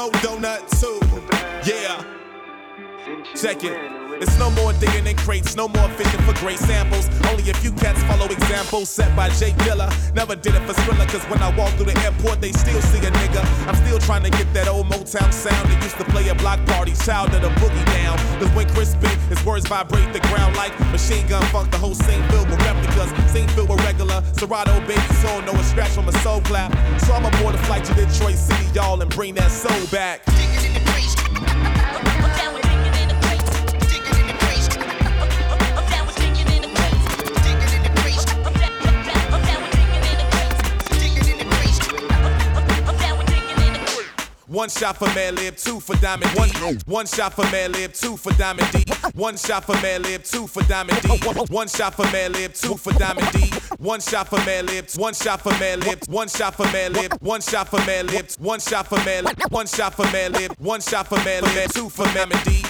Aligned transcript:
Mo 0.00 0.08
Donut 0.22 0.66
too. 0.80 0.98
Yeah. 1.70 2.02
Check 3.36 3.64
it. 3.64 4.09
It's 4.20 4.38
no 4.38 4.50
more 4.50 4.74
digging 4.74 5.06
in 5.06 5.16
crates, 5.16 5.56
no 5.56 5.66
more 5.66 5.88
fishing 5.96 6.20
for 6.28 6.34
great 6.40 6.58
samples. 6.58 7.08
Only 7.30 7.48
a 7.48 7.54
few 7.54 7.72
cats 7.72 8.02
follow 8.02 8.26
examples 8.26 8.90
set 8.90 9.16
by 9.16 9.30
J 9.30 9.52
Dilla. 9.64 9.88
Never 10.14 10.36
did 10.36 10.54
it 10.54 10.60
for 10.68 10.74
Skrilla, 10.74 11.08
cause 11.08 11.24
when 11.30 11.40
I 11.42 11.48
walk 11.56 11.72
through 11.80 11.86
the 11.86 11.98
airport, 12.04 12.42
they 12.42 12.52
still 12.52 12.82
see 12.82 12.98
a 12.98 13.10
nigga. 13.10 13.40
I'm 13.66 13.74
still 13.76 13.98
trying 13.98 14.22
to 14.24 14.30
get 14.30 14.52
that 14.52 14.68
old 14.68 14.88
Motown 14.88 15.32
sound 15.32 15.70
that 15.70 15.82
used 15.82 15.96
to 15.96 16.04
play 16.12 16.28
at 16.28 16.36
block 16.36 16.60
parties, 16.66 17.02
child 17.04 17.32
of 17.32 17.40
the 17.40 17.48
boogie 17.64 17.86
down. 17.96 18.18
Cause 18.38 18.50
when 18.54 18.68
Chris 18.68 18.92
spit, 18.92 19.16
his 19.32 19.42
words 19.42 19.66
vibrate 19.66 20.12
the 20.12 20.20
ground 20.28 20.54
like 20.54 20.78
machine 20.92 21.26
gun 21.26 21.42
funk. 21.46 21.70
The 21.70 21.78
whole 21.78 21.94
scene 21.94 22.22
filled 22.28 22.50
with 22.50 22.60
replicas, 22.60 23.10
scene 23.32 23.48
filled 23.48 23.70
with 23.70 23.82
regular. 23.84 24.22
Serato 24.36 24.80
baby 24.80 25.00
soul, 25.24 25.40
no 25.42 25.52
a 25.52 25.64
scratch 25.64 25.92
from 25.92 26.08
a 26.08 26.12
soul 26.20 26.42
clap. 26.42 26.76
So 27.00 27.14
I'm 27.14 27.24
aboard 27.24 27.54
a 27.54 27.58
flight 27.64 27.84
to 27.86 27.94
Detroit 27.94 28.36
City, 28.36 28.66
y'all, 28.74 29.00
and 29.00 29.10
bring 29.10 29.32
that 29.36 29.50
soul 29.50 29.86
back. 29.90 30.20
One 44.50 44.68
shot 44.68 44.96
for 44.96 45.06
Madlib, 45.10 45.62
two 45.62 45.78
for 45.78 45.94
Diamond 45.98 46.28
D. 46.34 46.76
One 46.86 47.06
shot 47.06 47.34
for 47.34 47.44
Madlib, 47.44 47.96
two 47.96 48.16
for 48.16 48.32
Diamond 48.32 48.68
D. 48.72 48.82
One 49.14 49.36
shot 49.36 49.64
for 49.64 49.74
Madlib, 49.74 50.28
two 50.28 50.48
for 50.48 50.64
Diamond 50.64 51.00
D. 51.02 51.08
One 51.54 51.68
shot 51.68 51.94
for 51.94 52.02
Madlib, 52.06 52.60
two 52.60 52.76
for 52.76 52.92
Diamond 52.94 53.30
D. 53.30 53.48
One 53.78 54.00
shot 54.00 54.28
for 54.28 54.38
Madlib, 54.38 54.98
one 54.98 55.14
shot 55.14 55.40
for 55.40 55.52
Madlib, 55.52 56.08
one 56.08 56.26
shot 56.26 56.56
for 56.56 56.64
Madlib, 56.64 57.22
one 57.22 57.40
shot 57.40 57.68
for 57.68 57.78
Madlib, 57.78 58.40
one 58.40 58.58
shot 58.58 58.88
for 58.88 58.96
Madlib, 58.96 59.52
one 59.52 59.66
shot 59.68 59.94
for 59.94 60.04
Madlib, 60.06 60.58
one 60.58 60.80
shot 60.80 61.06
for 61.06 61.18
Madlib, 61.18 61.72
two 61.72 61.88
for 61.88 62.06
Diamond 62.06 62.42
D. 62.44 62.69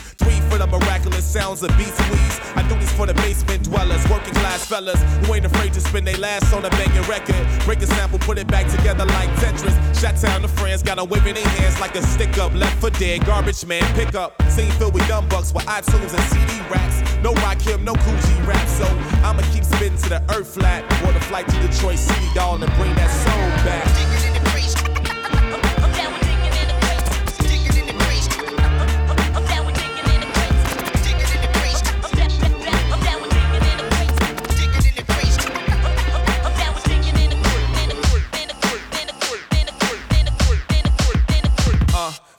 For 0.50 0.58
the 0.58 0.66
miraculous 0.66 1.24
sounds 1.24 1.62
of 1.62 1.70
beat 1.78 1.94
squeeze. 1.94 2.40
I 2.56 2.66
do 2.68 2.74
this 2.74 2.92
for 2.92 3.06
the 3.06 3.14
basement 3.14 3.62
dwellers, 3.62 4.02
working 4.10 4.34
class 4.34 4.66
fellas 4.66 5.00
who 5.24 5.34
ain't 5.34 5.44
afraid 5.44 5.72
to 5.74 5.80
spend 5.80 6.08
their 6.08 6.18
last 6.18 6.52
on 6.52 6.64
a 6.64 6.70
banging 6.70 7.06
record. 7.08 7.36
Break 7.64 7.80
a 7.82 7.86
sample, 7.86 8.18
put 8.18 8.36
it 8.36 8.48
back 8.48 8.66
together 8.68 9.04
like 9.04 9.30
Tetris. 9.38 9.76
Shot 10.00 10.16
town 10.16 10.42
to 10.42 10.48
friends, 10.48 10.82
got 10.82 10.96
them 10.96 11.08
waving 11.08 11.34
their 11.34 11.46
hands 11.46 11.78
like 11.78 11.94
a 11.94 12.02
stick 12.02 12.36
up. 12.38 12.52
Left 12.52 12.76
for 12.80 12.90
dead, 12.90 13.24
garbage 13.24 13.64
man, 13.64 13.84
pick 13.94 14.16
up. 14.16 14.42
Scene 14.50 14.72
filled 14.72 14.94
with 14.94 15.06
young 15.08 15.28
bucks 15.28 15.54
with 15.54 15.64
iTunes 15.66 16.12
and 16.12 16.24
CD 16.32 16.60
racks. 16.68 16.98
No 17.22 17.32
Rakim, 17.34 17.84
no 17.84 17.94
Kool 17.94 18.18
G 18.18 18.42
Rap, 18.42 18.66
so 18.66 18.86
I'ma 19.22 19.42
keep 19.52 19.64
spitting 19.64 19.98
to 19.98 20.08
the 20.08 20.22
earth 20.34 20.54
flat. 20.54 20.82
Or 21.04 21.12
the 21.12 21.20
flight 21.20 21.46
to 21.46 21.56
Detroit 21.60 21.98
City, 21.98 22.26
y'all, 22.34 22.60
and 22.60 22.72
bring 22.74 22.92
that 22.96 23.10
soul 23.22 23.48
back. 23.64 24.39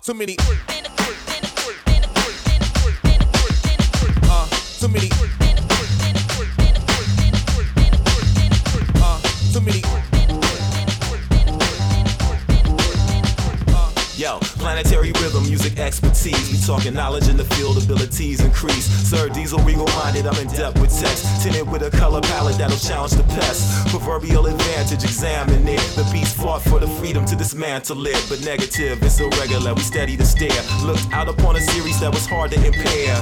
Too 0.01 0.13
many. 0.15 0.35
Uh, 4.23 4.47
too 4.79 4.87
many. 4.87 5.09
Uh, 8.95 9.19
too 9.53 9.61
many. 9.61 9.81
Yo, 14.17 14.39
planetary 14.61 15.11
rhythm, 15.19 15.43
music 15.43 15.79
expertise. 15.79 16.51
We 16.51 16.57
talking 16.65 16.93
knowledge 16.93 17.27
in 17.27 17.35
the 17.35 17.43
field, 17.55 17.81
abilities 17.81 18.39
increase. 18.41 18.85
Sir 19.09 19.27
Diesel, 19.27 19.59
regal 19.59 19.87
minded, 19.97 20.27
I'm 20.27 20.37
in 20.37 20.47
depth 20.53 20.79
with 20.79 20.93
text. 20.93 21.25
Tinted 21.41 21.69
with 21.69 21.81
a 21.81 21.89
color 21.89 22.21
palette 22.21 22.57
that'll 22.57 22.77
challenge 22.77 23.13
the 23.13 23.23
pest. 23.23 23.89
Proverbial 23.89 24.45
advantage, 24.45 25.03
examine 25.03 25.67
it. 25.67 25.81
The 25.97 26.07
beast 26.13 26.37
fought 26.37 26.61
for 26.61 26.79
the 26.79 26.87
freedom 26.87 27.25
to 27.25 27.35
dismantle 27.35 28.05
it. 28.05 28.23
But 28.29 28.45
negative, 28.45 29.01
it's 29.01 29.19
irregular, 29.19 29.73
we 29.73 29.81
steady 29.81 30.15
to 30.15 30.25
stare. 30.25 30.61
Looked 30.85 31.11
out 31.11 31.27
upon 31.27 31.55
a 31.55 31.61
series 31.61 31.99
that 31.99 32.13
was 32.13 32.27
hard 32.27 32.51
to 32.51 32.57
impair. 32.63 33.17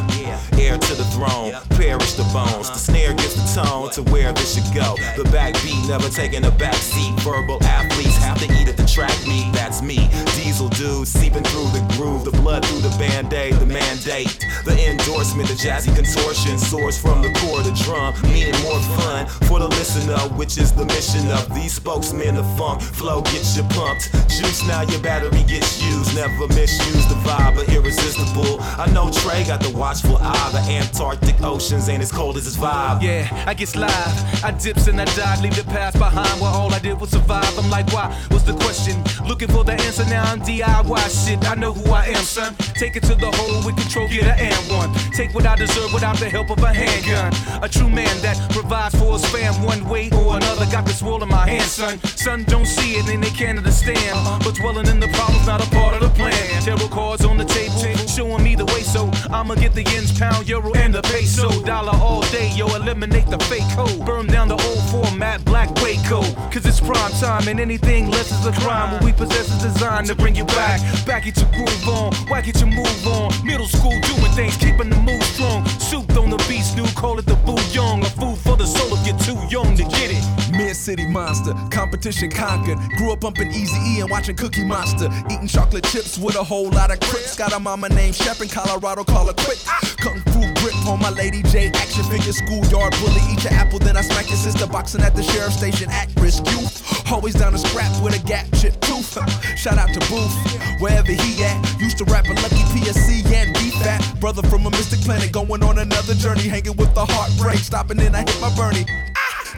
Heir 0.59 0.77
to 0.77 0.93
the 0.95 1.07
throne, 1.15 1.53
perish 1.79 2.13
the 2.13 2.27
bones. 2.35 2.69
The 2.69 2.79
snare 2.79 3.13
gives 3.13 3.35
the 3.39 3.61
tone 3.61 3.89
to 3.91 4.03
where 4.11 4.33
this 4.33 4.55
should 4.55 4.69
go. 4.75 4.95
The 5.15 5.23
backbeat 5.31 5.87
never 5.87 6.09
taking 6.09 6.43
a 6.43 6.51
backseat. 6.51 7.17
Verbal 7.21 7.63
athletes 7.63 8.17
have 8.17 8.37
to 8.39 8.45
eat 8.59 8.67
at 8.67 8.75
the 8.75 8.85
track 8.85 9.15
meet. 9.25 9.47
That's 9.53 9.81
me, 9.81 10.09
Diesel 10.35 10.67
dude, 10.69 11.07
through 11.33 11.69
the 11.69 11.85
groove. 11.95 12.25
The 12.25 12.31
blood 12.31 12.65
through 12.65 12.81
the 12.81 12.95
band 12.97 13.33
aid, 13.33 13.53
the 13.55 13.65
mandate. 13.65 14.45
The 14.65 14.75
endorsement, 14.89 15.47
the 15.49 15.55
jazzy 15.55 15.93
contortion 15.95 16.57
soars 16.57 16.97
from 16.99 17.21
the 17.21 17.31
core 17.39 17.59
of 17.59 17.65
the 17.65 17.71
drum. 17.83 18.13
Meaning 18.23 18.59
more 18.63 18.79
fun 18.97 19.27
for 19.47 19.59
the 19.59 19.67
listener, 19.67 20.17
which 20.35 20.57
is 20.57 20.71
the 20.71 20.85
mission 20.85 21.29
of 21.31 21.53
these 21.53 21.73
spokesmen 21.73 22.37
of 22.37 22.45
funk. 22.57 22.81
Flow 22.81 23.21
gets 23.21 23.55
you 23.55 23.63
pumped. 23.63 24.11
Juice 24.29 24.65
now 24.67 24.81
your 24.81 25.01
battery 25.01 25.43
gets 25.43 25.81
used. 25.81 26.15
Never 26.15 26.47
misuse 26.47 27.05
the 27.07 27.15
vibe, 27.25 27.55
but 27.55 27.69
irresistible. 27.69 28.61
I 28.61 28.89
know 28.91 29.11
Trey 29.11 29.43
got 29.45 29.61
the 29.61 29.69
watchful 29.75 30.17
eye. 30.17 30.49
The 30.51 30.61
Antarctic 30.73 31.41
oceans 31.41 31.89
ain't 31.89 32.01
as 32.01 32.11
cold 32.11 32.37
as 32.37 32.45
his 32.45 32.57
vibe. 32.57 33.01
Yeah, 33.01 33.27
I 33.45 33.53
get 33.53 33.75
live. 33.75 34.43
I 34.43 34.51
dips 34.51 34.87
and 34.87 34.99
I 34.99 35.05
dive, 35.05 35.41
leave 35.41 35.55
the 35.55 35.63
past 35.65 35.97
behind. 35.97 36.41
Where 36.41 36.51
all 36.51 36.73
I 36.73 36.79
did 36.79 36.99
was 36.99 37.11
survive. 37.11 37.57
I'm 37.57 37.69
like, 37.69 37.91
why? 37.91 38.13
What's 38.29 38.45
the 38.45 38.53
question? 38.53 39.03
Looking 39.27 39.49
for 39.49 39.63
the 39.63 39.73
answer 39.73 40.05
now. 40.05 40.23
I'm 40.23 40.41
DIY 40.41 41.09
shit. 41.19 41.39
I 41.49 41.55
know 41.55 41.73
who 41.73 41.91
I 41.91 42.05
am, 42.05 42.23
son. 42.23 42.55
Take 42.75 42.95
it 42.95 43.03
to 43.03 43.15
the 43.15 43.31
hole 43.31 43.65
with 43.65 43.75
control, 43.77 44.07
get 44.07 44.23
an 44.23 44.37
and 44.39 44.65
one. 44.71 44.89
Take 45.11 45.33
what 45.33 45.45
I 45.45 45.55
deserve 45.55 45.93
without 45.93 46.17
the 46.17 46.29
help 46.29 46.49
of 46.49 46.61
a 46.63 46.73
handgun. 46.73 47.31
A 47.63 47.67
true 47.67 47.89
man 47.89 48.15
that 48.21 48.37
provides 48.51 48.95
for 48.95 49.13
his 49.13 49.25
fam 49.31 49.53
one 49.63 49.87
way 49.87 50.09
or 50.11 50.37
another. 50.37 50.65
Got 50.71 50.85
this 50.85 51.01
world 51.01 51.23
in 51.23 51.29
my 51.29 51.47
hand, 51.47 51.63
son. 51.63 51.99
Son 52.03 52.43
don't 52.45 52.65
see 52.65 52.93
it 52.93 53.07
and 53.09 53.23
they 53.23 53.29
can't 53.31 53.57
understand. 53.57 54.15
But 54.43 54.55
dwelling 54.55 54.87
in 54.87 54.99
the 54.99 55.09
problem's 55.09 55.47
not 55.47 55.65
a 55.65 55.69
part 55.71 55.95
of 55.95 56.01
the 56.01 56.09
plan. 56.09 56.61
Tarot 56.63 56.89
cards 56.89 57.25
on 57.25 57.37
the 57.37 57.45
table, 57.45 57.75
showing 58.07 58.43
me 58.43 58.55
the 58.55 58.65
way. 58.65 58.81
So 58.81 59.09
I'ma 59.31 59.55
get 59.55 59.73
the 59.73 59.83
yens, 59.83 60.17
pound, 60.17 60.47
euro, 60.47 60.73
and 60.75 60.93
the 60.93 61.01
peso. 61.01 61.49
Dollar 61.63 61.97
all 62.01 62.21
day, 62.31 62.51
yo, 62.55 62.67
eliminate 62.75 63.27
the 63.27 63.39
fake 63.49 63.69
code. 63.75 64.05
Burn 64.05 64.27
down 64.27 64.47
the 64.47 64.59
old 64.67 64.83
format, 64.89 65.43
black 65.45 65.69
Waco. 65.81 66.21
Cause 66.51 66.65
it's 66.65 66.79
prime 66.79 67.11
time 67.13 67.47
and 67.47 67.59
anything 67.59 68.09
less 68.09 68.31
is 68.31 68.45
a 68.45 68.51
crime. 68.61 68.91
What 68.93 69.03
we 69.03 69.13
possess 69.13 69.49
is 69.51 69.61
designed 69.61 70.07
to 70.07 70.15
bring 70.15 70.35
you 70.35 70.45
back. 70.45 70.79
Back 71.09 71.25
at 71.25 71.37
your 71.41 71.49
groove 71.49 71.89
on, 71.89 72.13
whack 72.29 72.47
it 72.47 72.61
your 72.61 72.69
move 72.69 73.07
on. 73.07 73.33
Middle 73.43 73.65
school 73.65 73.99
doing 74.01 74.31
things, 74.37 74.55
keeping 74.57 74.91
the 74.91 74.95
mood 74.97 75.23
strong. 75.23 75.65
Soup 75.79 76.07
on 76.15 76.29
the 76.29 76.37
beast, 76.47 76.77
new, 76.77 76.85
call 76.93 77.17
it 77.17 77.25
the 77.25 77.33
bouillon. 77.47 78.03
A 78.03 78.09
food 78.11 78.37
for 78.37 78.55
the 78.55 78.67
soul 78.67 78.95
if 78.95 79.07
you're 79.07 79.17
too 79.17 79.41
young 79.49 79.75
to 79.75 79.81
get 79.85 80.11
it. 80.13 80.23
Mid 80.51 80.75
City 80.75 81.07
Monster, 81.07 81.55
competition 81.71 82.29
conquered. 82.29 82.77
Grew 82.95 83.11
up 83.11 83.21
bumping 83.21 83.49
Easy 83.49 83.75
E 83.89 84.01
and 84.01 84.09
watching 84.11 84.35
Cookie 84.35 84.63
Monster. 84.63 85.09
Eating 85.31 85.47
chocolate 85.47 85.83
chips 85.85 86.19
with 86.19 86.35
a 86.35 86.43
whole 86.43 86.69
lot 86.69 86.91
of 86.91 86.99
crips. 86.99 87.35
Got 87.35 87.53
a 87.53 87.59
mama 87.59 87.89
named 87.89 88.13
Shep 88.13 88.39
in 88.41 88.47
Colorado, 88.47 89.03
call 89.03 89.25
her 89.25 89.33
quick. 89.33 89.57
Kung 89.97 90.21
Fu 90.29 90.41
grip 90.61 90.75
on 90.85 90.99
my 90.99 91.09
Lady 91.09 91.41
J. 91.41 91.71
Action 91.73 92.03
figure, 92.03 92.33
schoolyard 92.33 92.93
bully. 93.01 93.21
Eat 93.33 93.43
your 93.45 93.53
apple, 93.53 93.79
then 93.79 93.97
I 93.97 94.01
smack 94.01 94.27
your 94.27 94.37
sister. 94.37 94.67
Boxing 94.67 95.01
at 95.01 95.15
the 95.15 95.23
sheriff 95.23 95.53
station, 95.53 95.89
at 95.89 96.07
risk 96.21 96.45
youth. 96.51 96.85
Always 97.11 97.33
down 97.33 97.53
to 97.53 97.57
scrap 97.57 97.91
with 98.03 98.13
a 98.13 98.23
gap 98.27 98.45
chip 98.61 98.79
tooth. 98.81 99.17
Shout 99.57 99.77
out 99.79 99.89
to 99.89 99.99
Booth, 100.11 100.79
wherever 100.99 101.23
he 101.23 101.43
at. 101.43 101.79
Used 101.79 101.97
to 101.99 102.05
rap 102.05 102.25
a 102.25 102.33
Lucky 102.33 102.63
PSC 102.73 103.25
and 103.31 103.53
be 103.53 103.71
fat. 103.71 104.01
Brother 104.19 104.41
from 104.43 104.65
a 104.65 104.71
mystic 104.71 105.01
planet, 105.01 105.31
going 105.31 105.63
on 105.63 105.79
another 105.79 106.13
journey. 106.15 106.47
Hanging 106.47 106.75
with 106.77 106.93
the 106.93 107.05
heartbreak, 107.05 107.59
stopping 107.59 107.99
in, 107.99 108.15
I 108.15 108.19
hit 108.19 108.41
my 108.41 108.53
Bernie. 108.55 109.08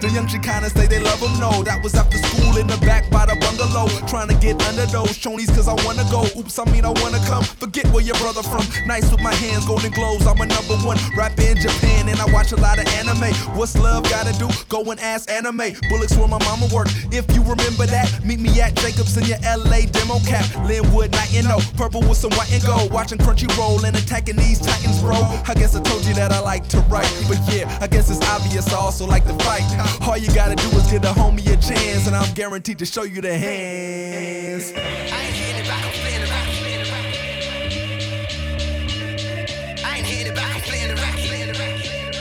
The 0.02 0.10
young 0.10 0.26
Chicana 0.26 0.66
say 0.74 0.88
they 0.88 0.98
love 0.98 1.22
them, 1.22 1.38
no. 1.38 1.62
That 1.62 1.84
was 1.84 1.94
after 1.94 2.18
school 2.18 2.58
in 2.58 2.66
the 2.66 2.78
back 2.82 3.08
by 3.12 3.28
the 3.30 3.38
bungalow. 3.38 3.86
Trying 4.10 4.30
to 4.30 4.38
get 4.42 4.58
under 4.66 4.90
those 4.90 5.14
chonies 5.22 5.54
cause 5.54 5.68
I 5.70 5.78
wanna 5.86 6.02
go. 6.10 6.26
Oops, 6.34 6.58
I 6.58 6.66
mean 6.74 6.86
I 6.86 6.94
wanna 7.06 7.22
come. 7.30 7.44
Forget 7.44 7.86
where 7.94 8.02
your 8.02 8.18
brother 8.18 8.42
from. 8.42 8.66
Nice 8.88 9.06
with 9.12 9.22
my 9.22 9.34
hands, 9.34 9.68
golden 9.70 9.94
globes. 9.94 10.26
I'm 10.26 10.42
a 10.42 10.48
number 10.50 10.74
one 10.82 10.98
rapper 11.16 11.46
in 11.46 11.62
Japan 11.62 12.10
and 12.10 12.18
I 12.18 12.26
watch 12.34 12.52
a 12.52 12.58
lot 12.58 12.82
of 12.82 12.90
anime. 12.98 13.30
What's 13.54 13.78
love 13.78 14.10
gotta 14.10 14.34
do? 14.42 14.50
Go 14.70 14.82
and 14.90 15.00
ask 15.00 15.30
anime. 15.30 15.78
Bullocks 15.86 16.18
where 16.18 16.28
my 16.28 16.42
mama 16.50 16.66
worked. 16.74 16.98
If 17.14 17.30
you 17.38 17.46
remember 17.46 17.86
that, 17.86 18.26
meet 18.26 18.40
me 18.40 18.50
at 18.60 18.74
Jacobs 18.82 19.16
in 19.22 19.30
your 19.30 19.38
LA 19.46 19.86
demo 19.86 20.18
cap. 20.26 20.50
Linwood, 20.66 21.14
night 21.14 21.30
and 21.38 21.46
no. 21.46 21.62
Purple 21.78 22.02
with 22.02 22.18
some 22.18 22.34
white 22.34 22.50
and 22.50 22.66
gold. 22.66 22.90
Watching 22.90 23.20
Crunchyroll 23.20 23.86
and 23.86 23.96
attacking 23.96 24.38
these 24.38 24.58
titans, 24.58 24.98
bro. 24.98 25.22
I 25.46 25.54
guess 25.54 25.76
I 25.76 25.82
told 25.86 26.02
you 26.10 26.16
that 26.16 26.32
I 26.32 26.40
like 26.40 26.66
to 26.74 26.82
write. 26.90 27.06
But 27.30 27.38
yeah, 27.54 27.70
I 27.80 27.86
guess 27.86 28.10
it's 28.10 28.26
obvious 28.34 28.66
I 28.74 28.78
also 28.82 29.06
like 29.06 29.30
to 29.30 29.38
fight. 29.46 29.62
All 30.08 30.18
you 30.18 30.34
gotta 30.34 30.56
do 30.56 30.68
is 30.78 30.90
give 30.92 31.04
a 31.04 31.08
homie 31.14 31.46
a 31.48 31.58
chance, 31.58 32.08
and 32.08 32.16
I'm 32.16 32.34
guaranteed 32.34 32.80
to 32.80 32.86
show 32.86 33.04
you 33.04 33.22
the 33.22 33.38
hands. 33.38 34.72
I'm 34.76 35.34
playing 35.34 35.58
a 35.58 35.72
I'm 35.72 35.92
playing 36.02 36.22
a 36.22 36.26
rack, 36.26 36.48
I'm 36.48 36.54
playing 36.56 36.82
a 36.82 36.84
rack. 36.92 37.06
I 39.86 39.98
ain't 39.98 40.06
hit 40.06 40.36
back, 40.36 40.56
I'm 40.56 40.62
playing 40.62 40.92
a 40.92 40.96
rack, 40.96 41.18
slayin' 41.20 41.50
a 41.50 41.54
rack, 41.54 41.80
playin' 41.80 42.10
it's 42.10 42.20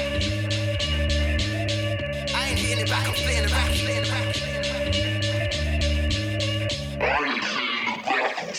I 2.34 2.48
ain't 2.48 2.58
hit 2.58 2.88
back, 2.88 3.06
I'm 3.08 3.14
playing 3.14 3.44
a 3.44 3.48
rack, 3.48 3.74
spinning 3.74 4.02
the 4.02 4.10
rack, 4.10 4.26
I'm 4.26 4.32
playing 4.34 4.64
a 8.34 8.50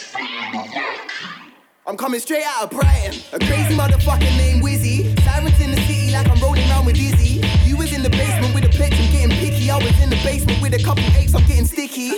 rack. 0.77 1.57
I'm 1.87 1.97
coming 1.97 2.19
straight 2.19 2.43
out 2.45 2.63
of 2.63 2.69
Brighton. 2.69 3.19
A 3.33 3.39
crazy 3.39 3.75
motherfucker 3.75 4.21
named 4.37 4.63
Wizzy. 4.63 5.19
Sirens 5.23 5.59
in 5.59 5.71
the 5.71 5.81
city 5.81 6.11
like 6.11 6.29
I'm 6.29 6.39
rolling 6.39 6.69
around 6.69 6.85
with 6.85 6.95
Dizzy. 6.95 7.41
You 7.65 7.75
was 7.75 7.91
in 7.93 8.03
the 8.03 8.09
basement 8.09 8.53
with 8.55 8.60
I'm 8.89 9.11
getting 9.11 9.29
picky. 9.29 9.69
I 9.69 9.77
was 9.77 9.93
in 10.01 10.09
the 10.09 10.17
basement 10.23 10.61
with 10.61 10.73
a 10.73 10.81
couple 10.81 11.03
apes, 11.13 11.35
I'm 11.35 11.45
getting 11.45 11.65
sticky. 11.65 12.17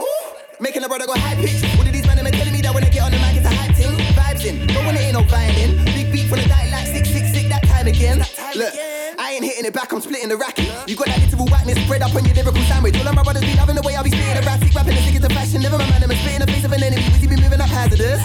Ooh, 0.00 0.24
making 0.58 0.82
a 0.82 0.88
brother 0.88 1.06
go 1.06 1.14
high 1.14 1.36
pitch. 1.36 1.62
What 1.78 1.86
are 1.86 1.92
these 1.92 2.06
men 2.06 2.18
are 2.18 2.30
telling 2.30 2.52
me 2.52 2.60
that 2.62 2.74
when 2.74 2.82
I 2.82 2.90
get 2.90 3.02
on 3.02 3.12
the 3.12 3.18
mic 3.18 3.36
it's 3.36 3.46
a 3.46 3.54
hype 3.54 3.76
thing? 3.76 3.94
Vibes 4.18 4.44
in, 4.44 4.66
don't 4.66 4.84
wanna 4.84 4.98
ain't 4.98 5.14
no 5.14 5.22
violin. 5.22 5.84
Big 5.94 6.10
beat 6.10 6.26
from 6.28 6.40
the 6.42 6.48
diet 6.48 6.72
like 6.72 6.86
666 6.86 7.48
that 7.50 7.62
time 7.64 7.86
again. 7.86 8.18
Look. 8.56 8.74
I 9.16 9.38
ain't 9.38 9.44
hitting 9.44 9.64
it 9.64 9.72
back, 9.72 9.92
I'm 9.92 10.00
splitting 10.00 10.28
the 10.28 10.36
racket. 10.36 10.66
You 10.88 10.96
got 10.96 11.06
that 11.06 11.20
literal 11.22 11.46
whiteness 11.46 11.78
spread 11.84 12.02
up 12.02 12.14
on 12.14 12.24
your 12.24 12.34
lyrical 12.34 12.62
sandwich. 12.64 12.98
All 12.98 13.08
of 13.08 13.14
my 13.14 13.22
brothers 13.22 13.44
be 13.44 13.54
loving 13.54 13.76
the 13.76 13.82
way 13.82 13.94
I 13.94 14.02
be 14.02 14.10
spitting 14.10 14.34
the 14.34 14.42
erratic, 14.42 14.74
rapping 14.74 14.96
the 14.96 15.02
sick 15.02 15.16
as 15.16 15.24
a 15.24 15.30
fashion. 15.30 15.62
Never 15.62 15.78
man, 15.78 16.02
I'm 16.02 16.10
spitting 16.10 16.40
the 16.40 16.50
face 16.50 16.64
of 16.64 16.72
an 16.72 16.82
enemy. 16.82 17.06
We 17.14 17.26
be 17.26 17.38
moving 17.38 17.60
up 17.60 17.70
hazardous. 17.70 18.20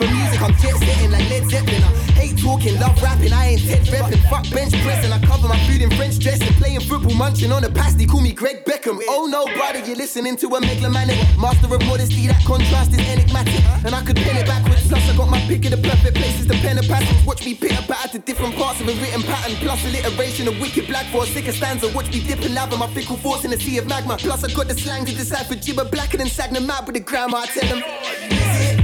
For 0.00 0.08
music, 0.08 0.40
I'm 0.40 0.54
jet 0.56 0.76
setting 0.80 1.10
like 1.12 1.28
Led 1.28 1.44
Zeppelin. 1.50 2.11
Talking, 2.36 2.78
love 2.80 3.00
rapping. 3.02 3.32
I 3.32 3.54
ain't 3.54 3.62
Ted 3.62 3.86
repping. 3.86 4.22
Fuck 4.28 4.50
bench 4.50 4.72
pressing. 4.82 5.12
I 5.12 5.18
cover 5.20 5.48
my 5.48 5.58
food 5.66 5.82
in 5.82 5.90
French 5.90 6.18
dressing. 6.18 6.52
Playing 6.54 6.80
football, 6.80 7.14
munching 7.14 7.52
on 7.52 7.64
a 7.64 7.70
pasty. 7.70 8.06
Call 8.06 8.20
me 8.20 8.32
Greg 8.32 8.64
Beckham. 8.64 8.98
Oh 9.08 9.26
no, 9.26 9.44
brother, 9.56 9.80
you're 9.80 9.96
listening 9.96 10.36
to 10.36 10.48
a 10.54 10.60
megalomaniac. 10.60 11.18
Master 11.38 11.72
of 11.72 11.84
modesty, 11.86 12.26
that 12.26 12.42
contrast 12.44 12.92
is 12.92 13.00
enigmatic. 13.08 13.62
And 13.84 13.94
I 13.94 14.02
could 14.02 14.16
pen 14.16 14.36
it 14.36 14.46
backwards. 14.46 14.86
Plus, 14.88 15.08
I 15.08 15.16
got 15.16 15.28
my 15.28 15.40
pick 15.46 15.64
of 15.64 15.70
the 15.72 15.88
perfect 15.88 16.16
places 16.16 16.46
to 16.46 16.54
pen 16.54 16.78
a 16.78 16.82
passage. 16.82 17.24
Watch 17.26 17.44
me 17.44 17.54
pitter 17.54 17.82
patter 17.86 18.08
to 18.08 18.18
different 18.18 18.56
parts 18.56 18.80
of 18.80 18.88
a 18.88 18.92
written 18.92 19.22
pattern. 19.22 19.56
Plus, 19.56 19.84
alliteration 19.84 20.48
of 20.48 20.58
wicked 20.60 20.86
black 20.86 21.06
for 21.06 21.24
a 21.24 21.26
sicker 21.26 21.52
stanza. 21.52 21.88
Watch 21.94 22.12
me 22.12 22.20
dip 22.20 22.40
and 22.40 22.54
lava 22.54 22.76
my 22.76 22.88
fickle 22.88 23.16
thoughts 23.16 23.44
in 23.44 23.52
a 23.52 23.58
sea 23.58 23.78
of 23.78 23.86
magma. 23.86 24.16
Plus, 24.18 24.44
I 24.44 24.52
got 24.52 24.68
the 24.68 24.74
slang 24.74 25.04
to 25.04 25.14
decipher 25.14 25.54
gibber 25.54 25.84
blacker 25.84 26.16
than 26.16 26.28
Sagna 26.28 26.64
mad 26.64 26.86
with 26.86 26.94
the 26.94 27.00
grammar. 27.00 27.38
I 27.38 27.46
tell 27.46 27.68
them. 27.68 27.82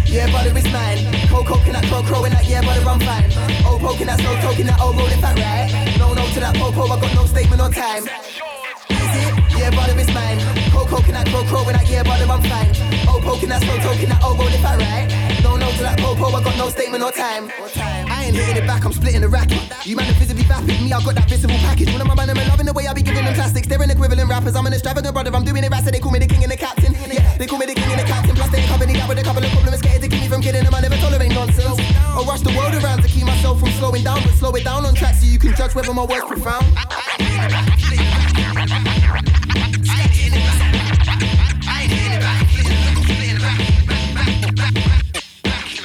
Yeah, 0.07 0.31
brother, 0.31 0.53
it's 0.57 0.73
mine. 0.73 1.05
Cold 1.29 1.47
coconut, 1.47 1.85
crow, 1.85 2.03
crowing 2.03 2.33
that, 2.33 2.49
yeah, 2.49 2.63
brother, 2.63 2.89
I'm 2.89 3.01
fine. 3.01 3.38
Oh, 3.65 3.79
poking 3.81 4.07
that, 4.07 4.21
slow 4.21 4.35
token 4.41 4.67
that, 4.67 4.81
old 4.81 4.95
oh, 4.95 4.99
rolling 4.99 5.21
fat 5.21 5.37
right. 5.39 5.99
No, 5.99 6.15
no 6.15 6.25
to 6.35 6.41
that 6.41 6.57
popo, 6.57 6.85
I 6.87 7.01
got 7.01 7.15
no 7.15 7.25
statement 7.27 7.61
on 7.61 7.73
time. 7.73 8.05
Is 8.05 9.15
it? 9.19 9.33
Yeah, 9.59 9.71
brother, 9.71 9.99
it's 9.99 10.13
mine. 10.15 10.39
Cold 10.71 10.89
coconut, 10.89 11.27
crow, 11.29 11.45
crowing 11.45 11.75
that, 11.75 11.89
yeah, 11.89 12.03
brother, 12.03 12.31
I'm 12.31 12.43
fine. 12.43 12.71
Oh, 13.11 13.21
poking 13.23 13.49
that, 13.51 13.63
slow 13.63 13.77
token 13.83 14.09
that, 14.09 14.23
old 14.23 14.39
oh, 14.39 14.45
rolling 14.45 14.63
fat 14.63 14.79
right. 14.79 15.09
No, 15.43 15.57
no 15.57 15.71
to 15.71 15.83
that 15.83 15.99
popo, 15.99 16.31
I 16.31 16.43
got 16.43 16.57
no 16.57 16.69
statement 16.71 17.03
on 17.03 17.13
time. 17.13 17.51
I 17.77 18.27
ain't 18.27 18.37
hitting 18.37 18.63
it 18.63 18.67
back, 18.67 18.85
I'm 18.85 18.93
splitting 18.93 19.23
the 19.23 19.29
racket. 19.29 19.61
You 19.85 19.97
man 19.97 20.09
are 20.11 20.19
visibly 20.19 20.45
vapid, 20.45 20.81
me, 20.81 20.93
I 20.93 21.03
got 21.03 21.15
that 21.17 21.29
visible 21.29 21.59
package. 21.59 21.91
One 21.93 22.01
of 22.01 22.07
my 22.07 22.15
man, 22.15 22.31
I'm 22.31 22.39
loving 22.49 22.67
the 22.67 22.73
way 22.73 22.87
I 22.87 22.95
be 22.95 23.03
giving 23.03 23.25
them 23.25 23.35
plastics. 23.35 23.67
They're 23.67 23.83
an 23.83 23.91
equivalent 23.91 24.29
rappers, 24.31 24.55
I'm 24.55 24.67
an 24.67 24.73
extravagant 24.73 25.13
brother, 25.13 25.35
I'm 25.35 25.45
doing 25.45 25.65
it 25.65 25.71
right, 25.71 25.85
so 25.85 25.91
they 25.91 26.01
call 26.01 26.13
me 26.13 26.21
the 26.21 26.28
it 34.59 34.65
down 34.65 34.85
on 34.85 34.95
track 34.95 35.15
so 35.15 35.27
you 35.27 35.39
can 35.39 35.55
judge 35.55 35.75
whether 35.75 35.93
my 35.95 36.05
words 36.05 36.25
profound. 36.27 36.67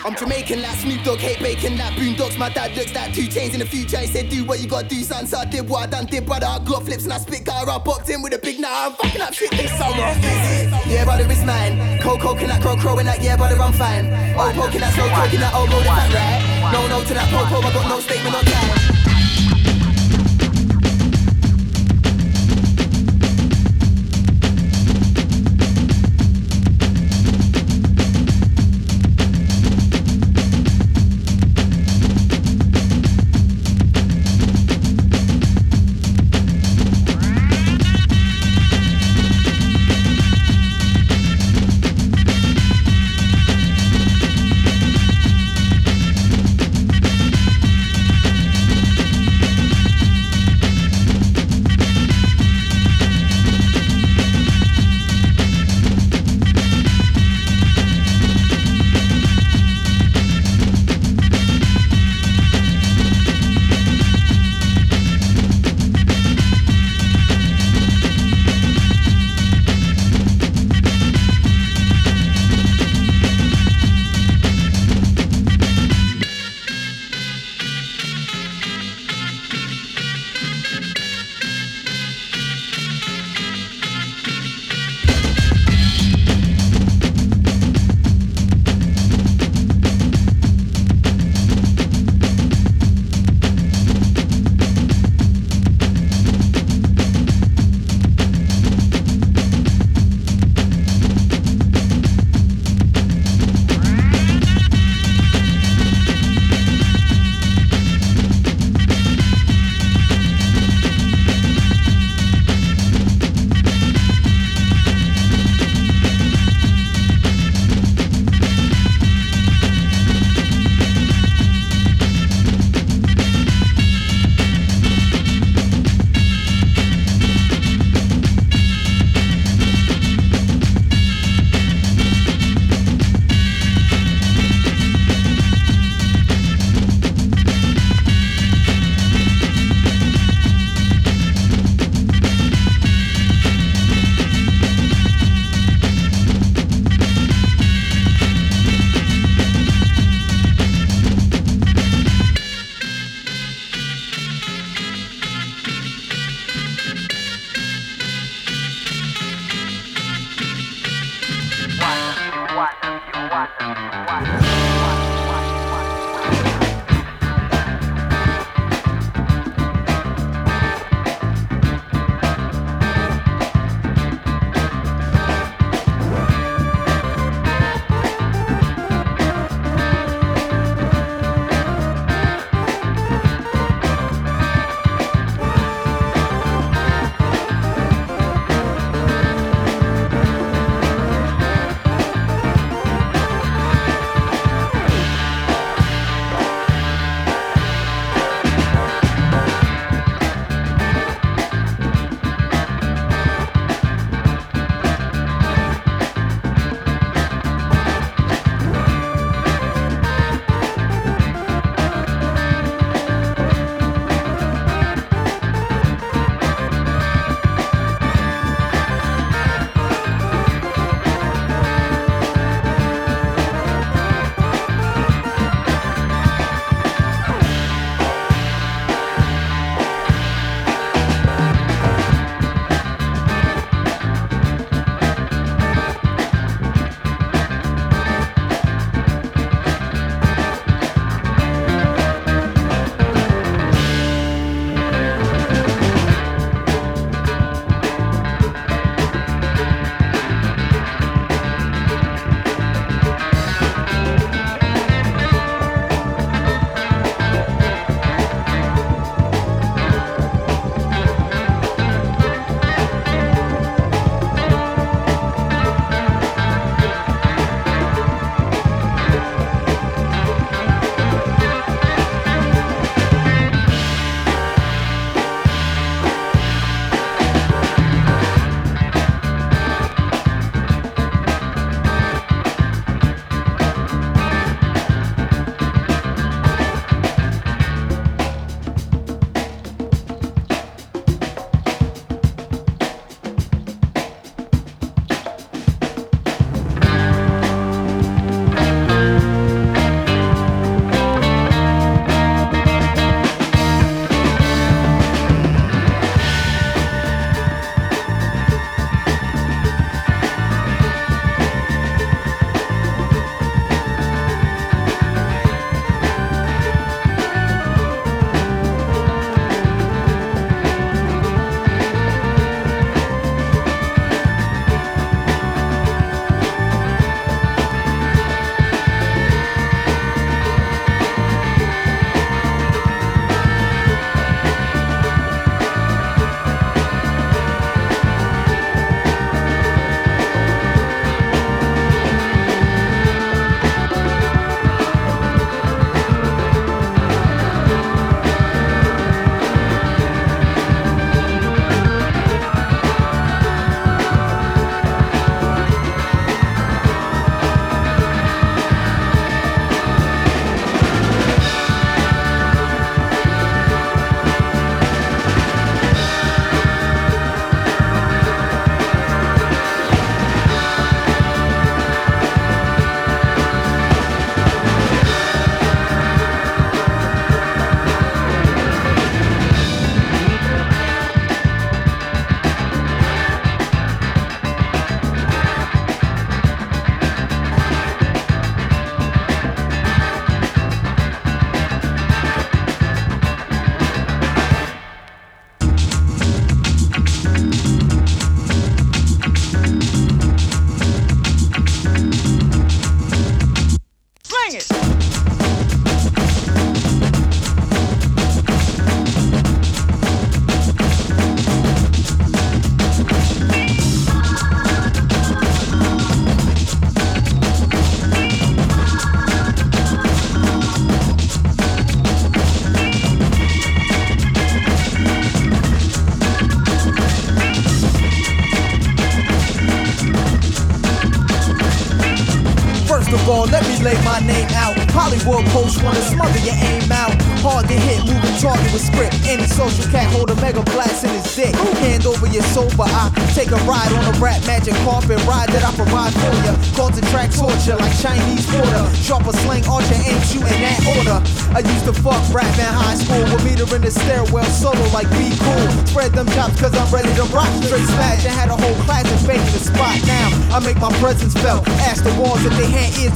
I'm 0.06 0.16
Jamaican, 0.18 0.62
like 0.62 0.76
Snoop 0.80 1.02
Dogg, 1.04 1.20
hate 1.20 1.40
bacon, 1.40 1.78
like 1.78 1.94
Boondocks. 1.94 2.38
My 2.38 2.50
dad 2.50 2.76
looks 2.76 2.94
like 2.94 3.14
2 3.14 3.22
Chainz 3.22 3.54
in 3.54 3.60
the 3.60 3.66
future. 3.66 4.00
He 4.00 4.08
said, 4.08 4.28
Do 4.28 4.44
what 4.44 4.60
you 4.60 4.68
gotta 4.68 4.86
do, 4.86 5.02
son. 5.02 5.26
So 5.26 5.38
I 5.38 5.46
did 5.46 5.70
what 5.70 5.88
I 5.88 5.92
done, 5.92 6.08
did, 6.08 6.26
brother. 6.26 6.46
I 6.46 6.60
got 6.60 6.84
flips 6.84 7.06
and 7.06 7.14
I 7.14 7.20
spit 7.20 7.46
guy. 7.46 7.64
I 7.64 7.78
boxed 7.78 8.10
in 8.10 8.22
with 8.22 8.34
a 8.34 8.38
big 8.38 8.60
now. 8.60 8.88
I'm 8.88 8.94
fucking 8.94 9.22
up 9.22 9.34
shit 9.34 9.52
this 9.52 9.72
summer. 9.78 9.96
Yeah, 9.96 11.06
brother, 11.06 11.26
it's 11.30 11.46
mine. 11.46 12.02
Cold 12.02 12.20
coconut, 12.20 12.62
crow, 12.62 12.76
crowing 12.76 13.06
that, 13.06 13.24
yeah, 13.24 13.38
brother, 13.38 13.56
I'm 13.62 13.72
fine. 13.72 14.12
Oh, 14.36 14.52
poking 14.54 14.82
that, 14.82 14.94
talking 14.94 15.40
that, 15.40 15.54
oh, 15.56 15.68
roll 15.72 15.80
the 15.80 15.86
fat 15.86 16.14
right. 16.14 16.74
No, 16.74 16.88
no 16.88 17.04
to 17.04 17.14
that 17.14 17.30
popo, 17.30 17.66
I 17.66 17.74
got 17.74 17.88
no 17.88 18.00
statement 18.02 18.36
on 18.36 18.44
time. 18.44 18.83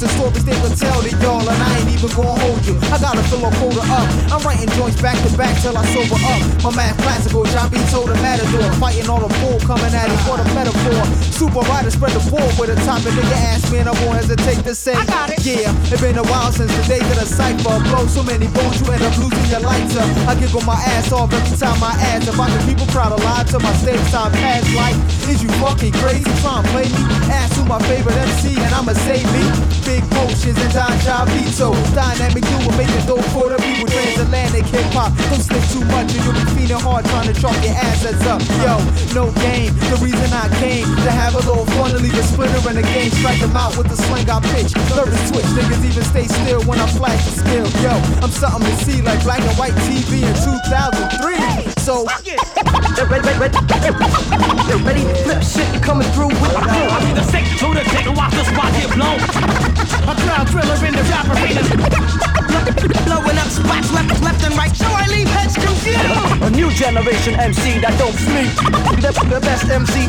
If 0.04 0.14
they 0.14 0.22
had 0.22 0.38
ears 0.38 0.42
to 0.42 0.42
stories 0.42 0.46
they 0.46 0.58
would 0.62 0.78
tell 0.78 1.02
to 1.02 1.12
y'all, 1.24 1.42
and 1.42 1.58
I 1.58 1.80
ain't 1.80 1.90
even 1.90 2.10
gonna 2.14 2.38
hold 2.40 2.62
you. 2.66 2.76
I 2.94 2.98
gotta 3.00 3.24
fill 3.30 3.46
a 3.46 3.52
quota 3.58 3.82
up. 3.82 4.08
I'm 4.32 4.42
writing 4.46 4.70
joints 4.76 5.02
back 5.02 5.18
to 5.26 5.32
back 5.38 5.54
till 5.62 5.78
I 5.78 5.86
sober 5.94 6.20
up. 6.22 6.42
My 6.64 6.72
math 6.76 6.98
classical, 7.02 7.46
John 7.46 7.70
B. 7.70 7.78
told 7.90 8.10
the 8.10 8.16
matador. 8.22 8.66
Fighting 8.78 9.10
all 9.10 9.22
the 9.22 9.32
bull 9.42 9.60
coming 9.66 9.94
at 9.94 10.10
it 10.10 10.22
for 10.26 10.38
the 10.38 10.46
metaphor. 10.54 11.02
Super 11.34 11.62
rider 11.70 11.92
spread 11.92 12.14
the 12.14 12.24
board 12.30 12.52
with 12.60 12.70
a 12.70 12.78
topic. 12.86 13.14
Nigga 13.14 13.38
ask 13.54 13.72
me 13.72 13.80
and 13.80 13.90
I 13.90 13.96
won't 14.06 14.18
hesitate 14.18 14.64
to 14.66 14.76
say, 14.76 14.94
I 14.94 15.06
got 15.06 15.30
it. 15.30 15.42
Yeah, 15.46 15.72
it 15.94 16.00
been 16.02 16.18
a 16.18 16.26
while 16.28 16.52
since 16.52 16.74
the 16.76 16.84
day 16.86 17.00
that 17.00 17.18
the 17.18 17.26
cipher. 17.26 17.78
Blow 17.90 18.06
so 18.08 18.22
many 18.24 18.48
bones, 18.48 18.82
you 18.82 18.88
end 18.92 19.04
up 19.04 19.16
losing 19.18 19.48
your 19.50 19.62
lighter. 19.62 20.06
I 20.28 20.36
giggle 20.36 20.62
my 20.62 20.78
ass 20.98 21.12
off 21.12 21.34
every 21.34 21.58
time 21.58 21.82
I 21.82 21.94
ask. 22.14 22.28
If 22.28 22.40
I 22.40 22.50
can 22.50 22.62
people 22.68 22.86
crowd 22.88 23.12
a 23.14 23.20
lie 23.24 23.46
to 23.54 23.60
my 23.60 23.74
stage 23.82 24.02
time 24.12 24.32
past 24.34 24.68
life. 24.76 24.98
Is 25.30 25.42
you 25.42 25.50
fucking 25.64 25.94
crazy? 25.94 26.30
Try 26.42 26.60
and 26.60 26.68
play 26.70 26.88
me? 26.90 27.17
My 27.78 27.86
favorite 27.90 28.18
MC 28.18 28.58
and 28.58 28.74
I'ma 28.74 28.94
say 29.06 29.22
me. 29.38 29.46
Big 29.86 30.02
potions 30.10 30.58
and 30.58 30.74
Don 30.74 30.90
Javito. 31.06 31.78
Dynamic 31.94 32.42
duo 32.42 32.74
making 32.74 33.06
dope 33.06 33.22
for 33.30 33.54
the 33.54 33.58
people. 33.62 33.86
Transatlantic 33.86 34.66
hip 34.66 34.90
hop. 34.98 35.14
Don't 35.30 35.46
slip 35.46 35.62
too 35.70 35.86
much 35.94 36.10
and 36.10 36.26
you'll 36.26 36.34
be 36.34 36.42
feeling 36.58 36.82
hard 36.82 37.06
trying 37.06 37.30
to 37.30 37.38
chalk 37.38 37.54
your 37.62 37.78
assets 37.78 38.26
up. 38.26 38.42
Yo, 38.66 38.82
no 39.14 39.30
game. 39.46 39.70
The 39.94 39.98
reason 40.02 40.26
I 40.34 40.50
came 40.58 40.90
to 41.06 41.12
have 41.14 41.38
a 41.38 41.44
little 41.46 41.70
fun 41.78 41.94
to 41.94 42.02
leave 42.02 42.18
a 42.18 42.26
splitter 42.26 42.58
in 42.66 42.82
the 42.82 42.88
game. 42.98 43.14
Strike 43.14 43.46
them 43.46 43.54
out 43.54 43.78
with 43.78 43.94
the 43.94 43.98
sling 44.10 44.26
I 44.26 44.42
pitch. 44.58 44.74
Nervous 44.98 45.22
switch. 45.30 45.46
Niggas 45.54 45.86
even 45.86 46.06
stay 46.10 46.26
still 46.26 46.66
when 46.66 46.82
I 46.82 46.88
flash 46.98 47.30
the 47.30 47.46
skill. 47.46 47.70
Yo, 47.86 47.94
I'm 48.26 48.34
something 48.34 48.66
to 48.66 48.78
see 48.90 49.06
like 49.06 49.22
black 49.22 49.46
and 49.46 49.54
white 49.54 49.78
TV 49.86 50.26
in 50.26 50.34
2003. 50.34 51.78
So, 51.86 52.10
they're 52.98 53.06
ready, 53.06 53.22
ready, 53.38 53.38
ready, 53.38 53.58
they're 54.68 54.82
ready, 54.82 55.06
flip 55.24 55.44
shit 55.44 55.70
coming 55.84 56.10
through 56.12 56.34
with. 56.34 56.58
I 56.58 57.00
be 57.06 57.14
the 57.14 57.24
sick 57.30 57.46
to 57.74 57.80
the 57.80 57.90
dick 57.90 58.06
and 58.06 58.16
watch 58.16 58.34
the 58.34 58.44
spot 58.46 58.72
get 58.74 58.92
blown. 58.96 59.20
A 60.08 60.16
crowd 60.24 60.48
thriller 60.50 60.80
in 60.86 60.94
the 60.96 61.04
rap 61.12 61.28
arena. 61.36 61.62
Blowing 63.04 63.38
up 63.38 63.50
spots 63.50 63.92
left, 63.92 64.22
left 64.24 64.44
and 64.44 64.56
right, 64.56 64.76
so 64.76 64.86
I 64.88 65.08
leave 65.08 65.28
heads 65.28 65.56
confused. 65.56 66.44
A 66.44 66.50
new 66.52 66.72
generation 66.72 67.36
MC 67.36 67.80
that 67.84 67.96
don't 68.00 68.16
sleep. 68.16 68.52
The, 69.04 69.12
the 69.28 69.40
best 69.42 69.68
MC. 69.68 70.08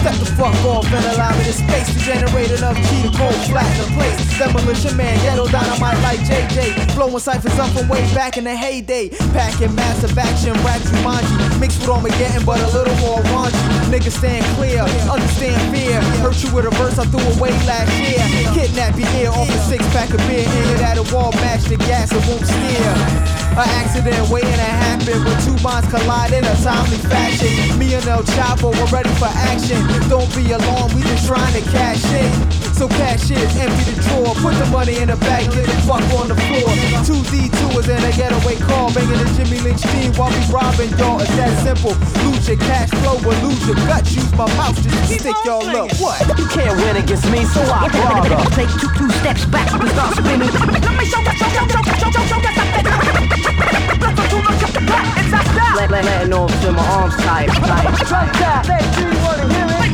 Step 0.00 0.14
the 0.22 0.28
fuck 0.38 0.54
off 0.64 0.86
and 0.86 1.04
allow 1.16 1.34
me 1.36 1.44
to 1.44 1.52
space 1.52 1.90
to 1.90 1.98
generate 1.98 2.50
enough 2.50 2.76
G 2.78 3.02
to 3.02 3.10
cold 3.16 3.34
flat 3.50 3.66
the 3.74 3.90
place. 3.94 4.14
Demolition 4.38 4.96
man, 4.96 5.16
ghetto 5.24 5.48
dynamite 5.48 5.98
like 6.02 6.20
JJ. 6.20 6.94
Blowing 6.94 7.18
ciphers 7.18 7.58
up 7.58 7.70
from 7.70 7.88
way 7.88 8.02
back 8.14 8.36
in 8.36 8.44
the 8.44 8.54
heyday. 8.54 9.08
Packing 9.34 9.74
massive 9.74 10.16
action, 10.16 10.52
rap 10.62 10.80
Jumanji. 10.82 11.60
Mixed 11.60 11.80
with 11.80 11.90
Armageddon, 11.90 12.44
but 12.44 12.60
a 12.60 12.70
little 12.70 12.94
more 13.02 13.18
raunchy. 13.34 13.58
Niggas 13.90 14.18
stand 14.18 14.44
clear, 14.56 14.82
understand 15.10 15.58
fear. 15.74 16.00
Hurt 16.22 16.35
you 16.42 16.54
with 16.54 16.66
a 16.66 16.70
verse 16.76 16.98
I 16.98 17.04
threw 17.06 17.22
away 17.38 17.50
last 17.64 17.92
year. 17.96 18.24
Kidnap 18.52 18.98
your 18.98 19.08
ear 19.20 19.30
off 19.30 19.48
a 19.48 19.58
six 19.68 19.84
pack 19.94 20.10
of 20.10 20.20
beer. 20.28 20.44
It 20.44 20.80
at 20.80 20.98
a 20.98 21.04
wall, 21.14 21.32
match 21.40 21.64
the 21.64 21.76
gas, 21.76 22.12
it 22.12 22.22
won't 22.28 22.44
steer. 22.44 23.36
An 23.56 23.64
accident 23.80 24.28
waiting 24.28 24.52
to 24.52 24.70
happen 24.84 25.24
when 25.24 25.36
two 25.40 25.56
minds 25.64 25.88
collide 25.88 26.32
in 26.32 26.44
a 26.44 26.56
timely 26.60 26.98
fashion. 27.08 27.48
Me 27.78 27.94
and 27.94 28.04
El 28.06 28.22
Chapo 28.36 28.68
were 28.68 28.90
ready 28.92 29.08
for 29.16 29.32
action. 29.48 29.80
Don't 30.12 30.28
be 30.36 30.52
alarmed, 30.52 30.92
we 30.92 31.00
just 31.02 31.26
trying 31.26 31.54
to 31.56 31.62
cash 31.72 32.04
in. 32.12 32.28
So 32.76 32.86
cash 32.88 33.30
in, 33.30 33.40
empty 33.56 33.88
the 33.88 33.96
drawer, 34.04 34.34
put 34.44 34.52
the 34.60 34.66
money 34.68 34.98
in 35.00 35.08
the 35.08 35.16
bag, 35.16 35.48
get 35.48 35.64
the 35.64 35.78
fuck 35.88 36.04
on 36.20 36.28
the 36.28 36.36
floor. 36.36 36.68
Two 37.08 37.24
D2s 37.32 37.88
in 37.88 38.04
a 38.04 38.12
getaway 38.12 38.56
car, 38.60 38.92
banging 38.92 39.16
the 39.16 39.28
Jimmy 39.32 39.64
Lynch 39.64 39.80
theme 39.96 40.12
while 40.20 40.28
we 40.28 40.42
robbing 40.52 40.92
y'all. 41.00 41.20
It's 41.20 41.32
that 41.40 41.56
simple. 41.64 41.96
Lose 42.28 42.44
your 42.44 42.58
cash 42.58 42.90
flow 43.00 43.16
or 43.24 43.32
lose 43.40 43.64
your 43.66 43.76
guts. 43.88 44.12
Use 44.12 44.30
my 44.36 44.44
mouth 44.60 44.76
just 44.82 44.92
to 45.08 45.18
stick 45.18 45.36
y'all 45.46 45.64
up. 45.64 45.88
What? 45.96 46.25
You 46.34 46.46
can't 46.50 46.76
win 46.82 46.96
against 46.96 47.30
me, 47.30 47.44
so 47.44 47.62
I 47.62 47.86
bother. 47.86 48.36
Take 48.50 48.70
two, 48.80 48.90
two 48.98 49.10
steps 49.22 49.44
back 49.46 49.70
and 49.72 49.88
start 49.90 50.16
spinning. 50.16 50.50
Let 50.50 50.98
me 50.98 51.04
show, 51.06 51.22
show, 51.22 51.32
show, 51.32 51.66
show, 51.70 51.82
show, 51.86 52.10
show, 52.10 52.26
show, 52.26 52.40
Let, 55.76 55.90
let, 55.90 56.04
letting 56.04 56.32
off 56.32 56.50
till 56.60 56.72
my 56.72 56.82
arms 56.82 57.16
tight, 57.16 57.48
tight. 57.48 57.94
Strike 58.04 58.32
that. 58.40 58.64
Do 58.66 59.02
you 59.06 59.14
wanna 59.22 59.46
hear 59.54 59.68
it? 59.70 59.90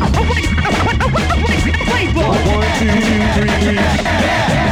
One, 2.48 2.68
two, 2.78 2.92
three. 3.36 3.76
Dope 3.76 4.71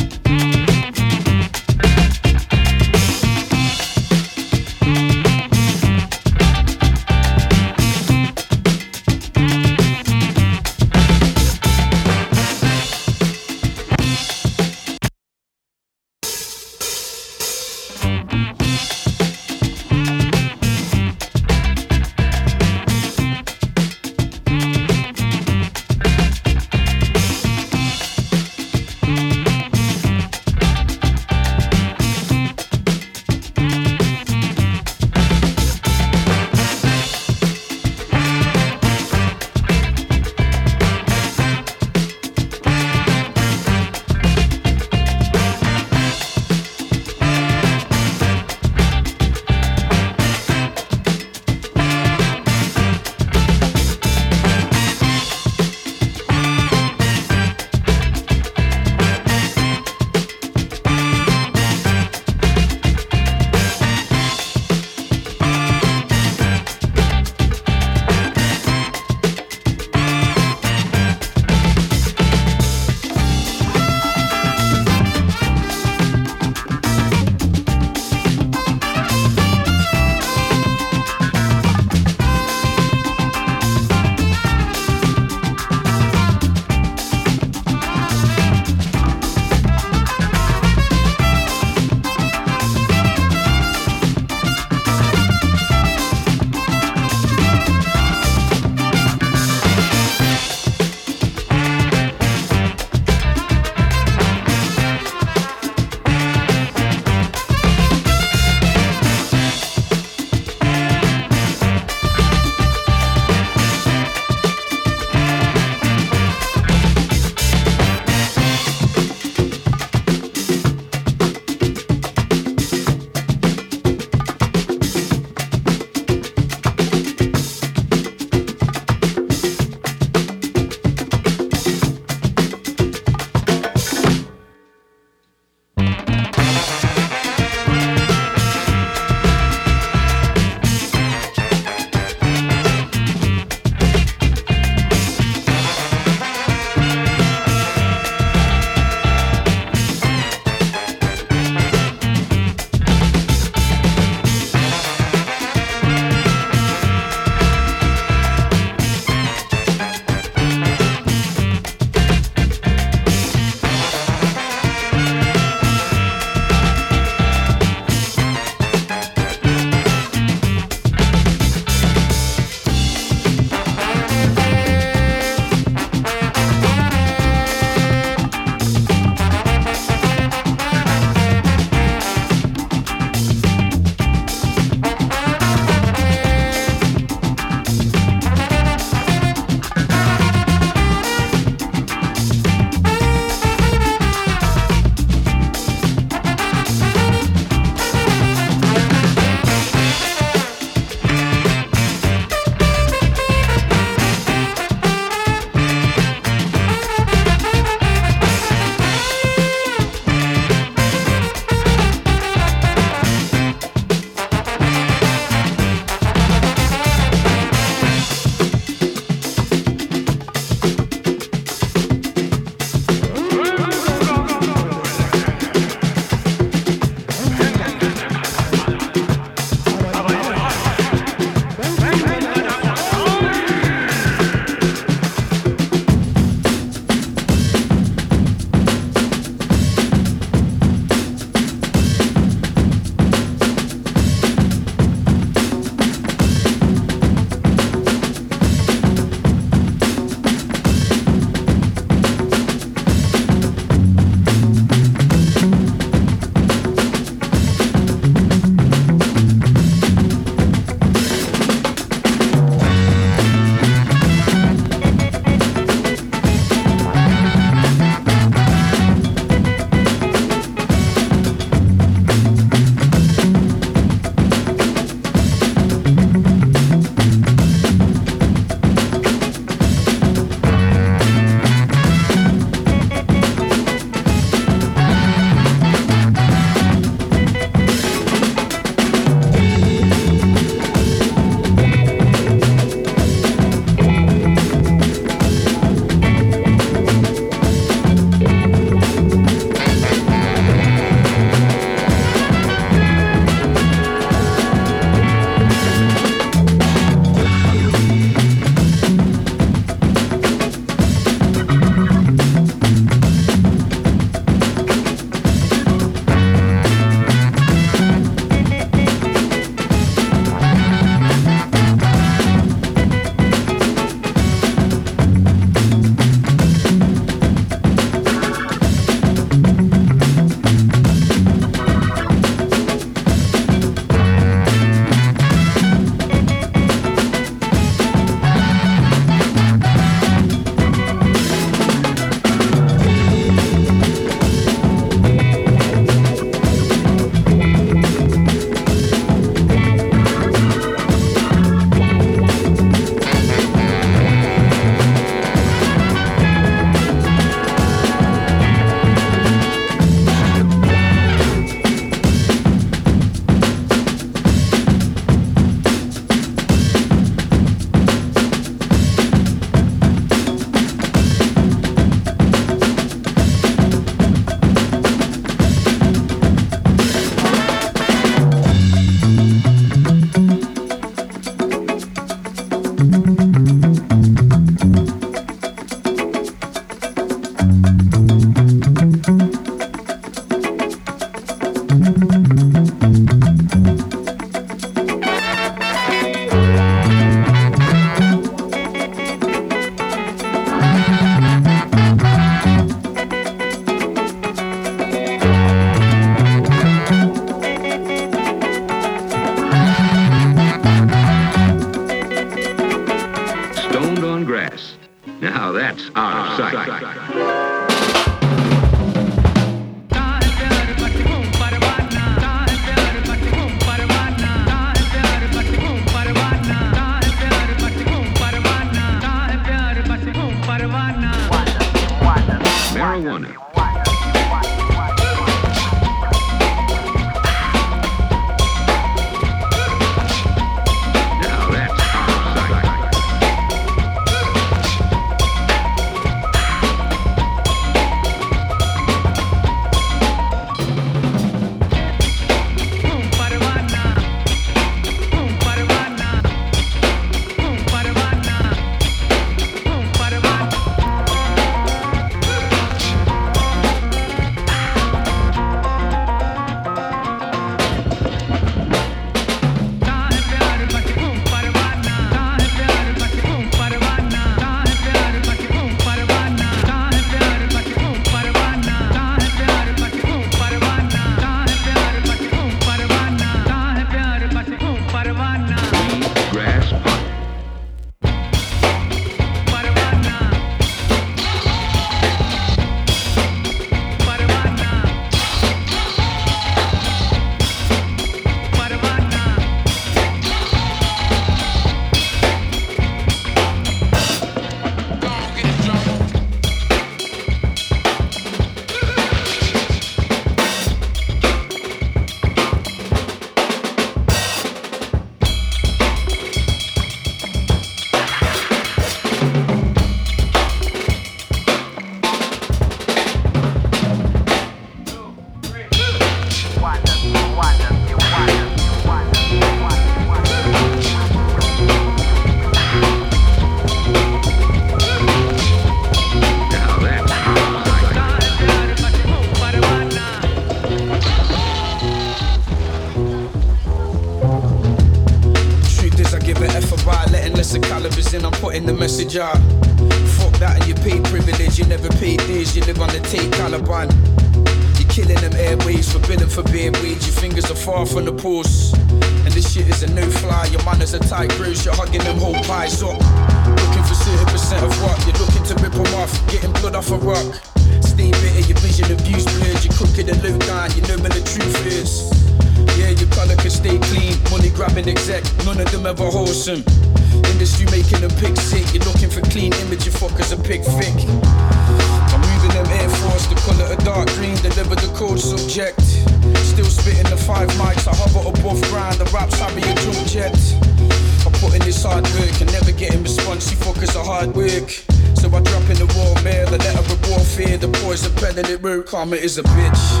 karma 599.10 599.24
is 599.24 599.38
a 599.38 599.42
bitch. 599.42 600.00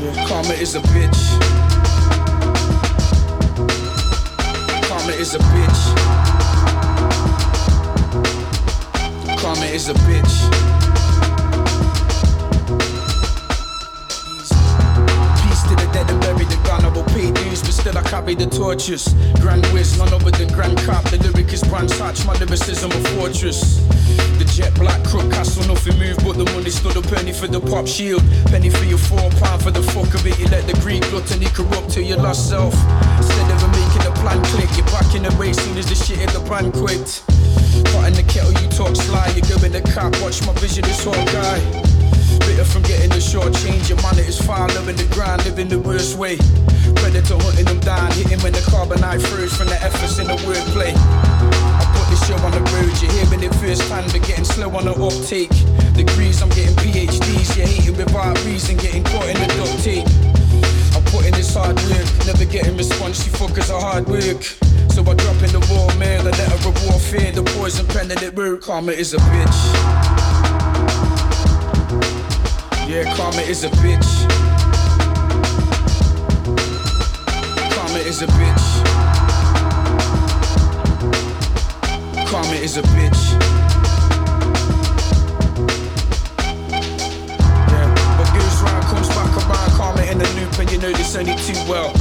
Yeah, 0.00 0.26
karma 0.26 0.54
is 0.54 0.74
a 0.74 0.80
bitch. 0.80 1.20
Karma 4.88 5.12
is 5.12 5.34
a 5.34 5.38
bitch. 5.38 5.82
Karma 9.38 9.66
is 9.66 9.88
a 9.88 9.94
bitch. 9.94 10.34
Peace 15.42 15.62
to 15.62 15.76
the 15.76 15.88
dead 15.92 16.10
and 16.10 16.20
buried 16.22 16.50
and 16.50 16.64
gone. 16.64 16.84
I 16.84 16.88
will 16.88 17.04
pay 17.04 17.30
dues, 17.30 17.62
but 17.62 17.70
still 17.70 17.96
I 17.96 18.02
carry 18.02 18.34
the 18.34 18.46
torches. 18.46 19.14
Grand 19.40 19.64
whiz, 19.66 19.96
none 19.96 20.12
other 20.12 20.32
than 20.32 20.48
Grand 20.48 20.76
Cop. 20.78 21.04
The 21.04 21.18
lyric 21.18 21.52
is 21.52 21.62
brand 21.62 21.90
touch, 21.90 22.26
my 22.26 22.32
lyricism 22.32 22.90
a 22.90 23.00
fortress. 23.10 23.83
The 24.38 24.44
jet 24.44 24.74
black 24.74 25.02
crook 25.04 25.30
castle, 25.30 25.66
nothing 25.66 25.98
move, 25.98 26.18
but 26.24 26.36
the 26.36 26.44
money 26.52 26.70
stood 26.70 26.96
a 26.96 27.02
penny 27.02 27.32
for 27.32 27.46
the 27.46 27.60
pop 27.60 27.86
shield. 27.86 28.22
Penny 28.46 28.70
for 28.70 28.84
your 28.84 28.98
four 28.98 29.30
pound 29.42 29.62
for 29.62 29.70
the 29.70 29.82
fuck 29.82 30.12
of 30.14 30.26
it. 30.26 30.38
You 30.38 30.46
let 30.48 30.66
the 30.66 30.74
Greek 30.80 31.02
gluttony 31.10 31.46
corrupt 31.46 31.90
till 31.90 32.02
your 32.02 32.18
lost 32.18 32.48
self. 32.48 32.74
Instead 33.18 33.50
of 33.50 33.70
making 33.70 34.06
a 34.06 34.12
plan 34.22 34.42
click, 34.52 34.70
you're 34.76 34.86
back 34.90 35.14
in 35.14 35.22
the 35.22 35.30
race 35.38 35.58
soon 35.58 35.76
as 35.78 35.86
the 35.86 35.94
shit 35.94 36.18
hit 36.18 36.30
the 36.30 36.40
brand 36.40 36.72
quit. 36.72 37.22
Pot 37.90 38.08
in 38.08 38.14
the 38.14 38.24
kettle, 38.26 38.52
you 38.62 38.68
talk 38.70 38.94
sly, 38.94 39.26
you 39.34 39.42
go 39.42 39.58
in 39.64 39.72
the 39.72 39.82
cap, 39.82 40.14
watch 40.22 40.44
my 40.46 40.52
vision, 40.62 40.82
this 40.82 41.02
whole 41.04 41.26
guy. 41.34 41.58
Bitter 42.46 42.64
from 42.64 42.82
getting 42.82 43.10
the 43.10 43.20
short 43.20 43.54
change, 43.62 43.88
your 43.88 44.00
man 44.02 44.18
is 44.18 44.40
fire, 44.40 44.68
living 44.74 44.96
the 44.96 45.06
grind, 45.14 45.44
living 45.44 45.68
the 45.68 45.78
worst 45.78 46.18
way. 46.18 46.36
Predator 46.98 47.38
hunting 47.38 47.64
them 47.64 47.80
down, 47.80 48.10
hitting 48.12 48.40
when 48.40 48.52
the 48.52 48.64
carbonite 48.70 49.22
froze 49.26 49.56
from 49.56 49.68
the 49.68 49.78
efforts 49.82 50.18
in 50.18 50.26
the 50.26 50.36
wordplay. 50.46 50.92
I 50.94 51.82
put 51.94 52.06
this 52.10 52.22
show 52.26 52.36
on 52.44 52.52
the 52.52 52.63
road, 52.74 52.94
you're 53.00 53.12
hearing 53.12 53.42
it 53.42 53.54
first 53.56 53.82
hand, 53.88 54.10
but 54.12 54.22
getting 54.26 54.44
slow 54.44 54.70
on 54.76 54.84
the 54.84 54.94
uptake. 54.94 55.54
Degrees, 55.94 56.42
I'm 56.42 56.48
getting 56.50 56.74
PhDs, 56.82 57.56
you're 57.56 57.66
hating 57.66 57.96
without 57.96 58.36
reason, 58.44 58.76
getting 58.76 59.04
caught 59.04 59.28
in 59.30 59.38
the 59.38 59.46
duct 59.54 59.78
tape. 59.82 60.06
I'm 60.94 61.04
putting 61.10 61.32
this 61.32 61.54
hard 61.54 61.76
work, 61.88 62.06
never 62.26 62.44
getting 62.44 62.76
response, 62.76 63.24
you 63.26 63.32
fuckers 63.32 63.72
are 63.72 63.80
hard 63.80 64.06
work. 64.08 64.42
So 64.90 65.02
I 65.02 65.14
drop 65.14 65.42
in 65.42 65.50
the 65.54 65.62
raw 65.70 65.94
mail, 65.98 66.22
a 66.22 66.30
letter 66.30 66.68
of 66.68 66.74
warfare, 66.86 67.32
the 67.32 67.42
poison 67.56 67.86
pen 67.86 68.08
that 68.08 68.22
it 68.22 68.36
wrote, 68.36 68.62
karma 68.62 68.92
is 68.92 69.14
a 69.14 69.18
bitch. 69.18 69.58
Yeah, 72.88 73.14
karma 73.16 73.42
is 73.42 73.64
a 73.64 73.70
bitch. 73.82 74.10
Karma 77.74 77.98
is 77.98 78.22
a 78.22 78.26
bitch. 78.26 78.73
Karma 82.26 82.54
is 82.54 82.76
a 82.76 82.82
bitch. 82.82 83.32
Yeah, 87.70 87.88
but 88.18 88.28
goose 88.34 88.60
round, 88.62 88.84
comes 88.84 89.08
back 89.08 89.30
around. 89.36 89.70
Karma 89.76 90.02
in 90.10 90.18
the 90.18 90.28
loop, 90.34 90.58
and 90.58 90.70
you 90.70 90.78
know 90.78 90.92
this 90.92 91.14
only 91.16 91.36
too 91.36 91.54
well. 91.70 91.92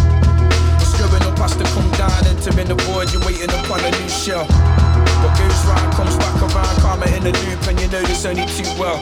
It's 0.82 0.94
going 1.00 1.24
up, 1.24 1.38
has 1.38 1.56
to 1.56 1.64
come 1.76 1.90
down, 1.92 2.26
enter 2.26 2.60
in 2.60 2.68
the 2.68 2.76
void. 2.90 3.12
You're 3.14 3.26
waiting 3.26 3.50
upon 3.50 3.82
a 3.82 3.92
new 3.92 4.10
shell. 4.10 4.46
But 4.48 5.38
goose 5.38 5.66
round 5.66 5.94
comes 5.94 6.16
back 6.18 6.42
around. 6.42 6.76
Karma 6.82 7.06
in 7.08 7.24
the 7.24 7.32
loop, 7.46 7.68
and 7.68 7.80
you 7.80 7.88
know 7.90 8.02
this 8.02 8.26
only 8.26 8.46
too 8.48 8.68
well. 8.80 9.02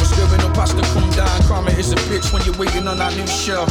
It's 0.00 0.16
going 0.16 0.40
up, 0.40 0.56
has 0.56 0.72
to 0.72 0.82
come 0.94 1.10
down. 1.10 1.42
Karma 1.44 1.70
is 1.72 1.92
a 1.92 1.96
bitch 2.08 2.32
when 2.32 2.42
you're 2.44 2.56
waiting 2.56 2.88
on 2.88 2.98
that 2.98 3.14
new 3.16 3.26
shell. 3.26 3.66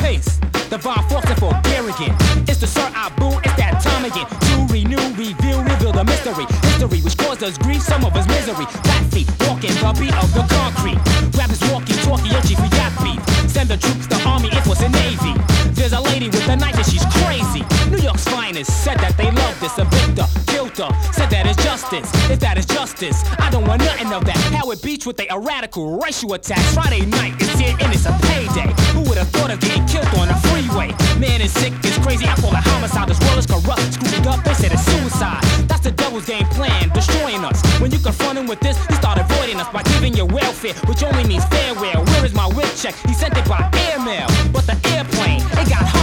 Pace. 0.00 0.38
Divine 0.70 1.02
force 1.08 1.24
and 1.26 1.38
Bulgarian. 1.38 2.16
It's 2.48 2.60
the 2.60 2.66
Sir 2.66 2.88
Ibu, 2.96 3.44
it's 3.44 3.56
that 3.56 3.82
time 3.84 4.06
again. 4.06 4.24
To 4.24 4.72
renew, 4.72 4.96
review, 5.20 5.60
reveal 5.60 5.92
the 5.92 6.04
mystery. 6.04 6.46
History 6.64 7.00
which 7.02 7.18
caused 7.18 7.42
us 7.42 7.58
grief, 7.58 7.82
some 7.82 8.04
of 8.06 8.16
us 8.16 8.26
misery. 8.26 8.64
Flat 8.64 9.04
feet, 9.12 9.28
walking 9.40 9.74
the 9.76 9.92
beat 10.00 10.16
of 10.16 10.32
the 10.32 10.44
concrete. 10.48 10.96
Rappers 11.36 11.60
walking, 11.70 11.96
talkie, 12.08 12.30
your 12.30 12.40
chief, 12.40 12.58
we 12.62 12.70
got 12.70 12.92
beef. 13.04 13.20
Send 13.50 13.68
the 13.68 13.76
troops, 13.76 14.06
the 14.06 14.16
army, 14.24 14.48
Air 14.52 14.62
Force, 14.62 14.80
and 14.80 14.94
Navy. 14.94 15.34
There's 15.76 15.92
a 15.92 16.00
lady 16.00 16.28
with 16.28 16.48
a 16.48 16.56
knife 16.56 16.76
and 16.76 16.86
she's 16.86 17.04
crazy. 17.20 17.60
New 17.90 18.00
York's 18.00 18.24
finest 18.24 18.72
said 18.82 18.96
that 19.00 19.14
they 19.18 19.30
love 19.30 19.60
this. 19.60 19.76
A 19.76 19.84
victor 19.84 20.24
her, 20.78 21.12
said 21.12 21.28
that 21.30 21.46
is 21.46 21.56
justice. 21.92 22.30
If 22.30 22.40
that 22.40 22.56
is 22.56 22.66
justice, 22.66 23.22
I 23.38 23.50
don't 23.50 23.66
want 23.66 23.82
nothing 23.82 24.12
of 24.12 24.24
that. 24.24 24.36
Howard 24.56 24.80
Beach 24.82 25.06
with 25.06 25.20
a 25.20 25.38
radical 25.38 26.00
racial 26.00 26.32
attack. 26.34 26.60
Friday 26.72 27.04
night 27.04 27.40
is 27.40 27.52
here 27.60 27.76
and 27.80 27.92
it's 27.92 28.06
a 28.06 28.16
payday. 28.32 28.72
Who 28.96 29.00
would 29.08 29.18
have 29.18 29.28
thought 29.28 29.50
of 29.52 29.60
getting 29.60 29.84
killed 29.86 30.08
on 30.16 30.28
a 30.28 30.36
freeway? 30.48 30.94
Man 31.20 31.40
is 31.40 31.52
sick, 31.52 31.72
it's 31.84 31.98
crazy. 31.98 32.26
I 32.26 32.34
call 32.36 32.52
it 32.52 32.64
homicide 32.64 33.10
as 33.10 33.20
well 33.20 33.36
as 33.38 33.46
corrupt. 33.46 33.92
Screwing 33.92 34.26
up, 34.26 34.44
they 34.44 34.54
said 34.54 34.72
it's 34.72 34.84
suicide. 34.84 35.42
That's 35.68 35.82
the 35.82 35.92
devil's 35.92 36.24
game 36.24 36.46
plan, 36.56 36.88
destroying 36.90 37.44
us. 37.44 37.60
When 37.80 37.90
you 37.90 37.98
confront 37.98 38.38
him 38.38 38.46
with 38.46 38.60
this, 38.60 38.76
he 38.86 38.94
start 38.94 39.18
avoiding 39.18 39.60
us 39.60 39.68
by 39.68 39.82
giving 39.82 40.14
you 40.14 40.24
welfare, 40.24 40.74
which 40.88 41.02
only 41.02 41.24
means 41.24 41.44
farewell. 41.46 42.04
Where 42.04 42.24
is 42.24 42.34
my 42.34 42.48
whip 42.48 42.72
check? 42.76 42.94
He 43.06 43.12
sent 43.12 43.36
it 43.36 43.44
by 43.44 43.68
airmail, 43.92 44.28
but 44.52 44.64
the 44.64 44.76
airplane 44.96 45.42
it 45.60 45.68
got 45.68 45.84
hijacked. 45.84 46.01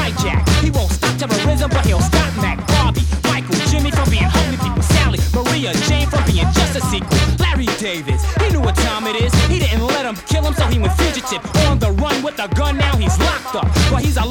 Maria, 5.59 5.73
Jane 5.87 6.07
from 6.07 6.23
being 6.25 6.47
just 6.53 6.77
a 6.77 6.81
sequel, 6.81 7.17
Larry 7.37 7.65
Davis. 7.79 8.23
He 8.35 8.49
knew 8.49 8.61
what 8.61 8.75
time 8.77 9.07
it 9.07 9.15
is. 9.21 9.33
He 9.47 9.59
didn't 9.59 9.85
let 9.87 10.05
him 10.05 10.15
kill 10.27 10.45
him, 10.45 10.53
so 10.53 10.63
he 10.67 10.79
went 10.79 10.93
fugitive. 10.93 11.43
On 11.67 11.77
the 11.77 11.91
run 11.99 12.23
with 12.23 12.39
a 12.39 12.47
gun, 12.55 12.77
now 12.77 12.95
he's 12.95 13.17
locked 13.19 13.55
up. 13.55 13.67
But 13.91 14.03
he's 14.03 14.15
alive 14.15 14.28